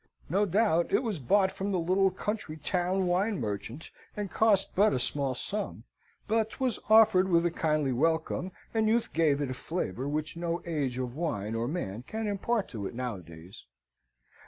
No 0.31 0.47
doubt 0.47 0.91
it 0.91 1.03
was 1.03 1.19
bought 1.19 1.51
from 1.51 1.71
the 1.71 1.77
little 1.77 2.09
country 2.09 2.57
town 2.57 3.05
wine 3.05 3.39
merchant, 3.39 3.91
and 4.17 4.31
cost 4.31 4.73
but 4.73 4.93
a 4.93 4.97
small 4.97 5.35
sum; 5.35 5.83
but 6.27 6.49
'twas 6.49 6.79
offered 6.89 7.29
with 7.29 7.45
a 7.45 7.51
kindly 7.51 7.91
welcome, 7.91 8.51
and 8.73 8.87
youth 8.89 9.13
gave 9.13 9.41
it 9.43 9.51
a 9.51 9.53
flavour 9.53 10.07
which 10.09 10.35
no 10.35 10.59
age 10.65 10.97
of 10.97 11.15
wine 11.15 11.53
or 11.53 11.67
man 11.67 12.01
can 12.01 12.25
impart 12.25 12.67
to 12.69 12.87
it 12.87 12.95
nowadays. 12.95 13.67